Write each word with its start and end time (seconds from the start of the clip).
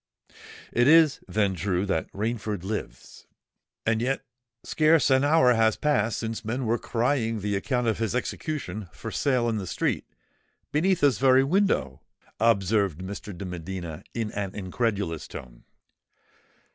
"It 0.73 0.87
is, 0.87 1.19
then, 1.27 1.53
true 1.53 1.85
that 1.85 2.11
Rainford 2.11 2.63
lives——" 2.63 3.27
"And 3.85 4.01
yet 4.01 4.25
scarce 4.63 5.11
an 5.11 5.23
hour 5.23 5.53
has 5.53 5.75
passed 5.77 6.17
since 6.17 6.43
men 6.43 6.65
were 6.65 6.79
crying 6.79 7.39
the 7.41 7.55
account 7.55 7.85
of 7.85 7.99
his 7.99 8.15
execution 8.15 8.89
for 8.93 9.11
sale 9.11 9.47
in 9.47 9.57
the 9.57 9.67
street—beneath 9.67 11.01
this 11.01 11.19
very 11.19 11.43
window," 11.43 12.01
observed 12.39 12.97
Mr. 13.01 13.37
de 13.37 13.45
Medina, 13.45 14.03
in 14.15 14.31
an 14.31 14.55
incredulous 14.55 15.27
tone. 15.27 15.65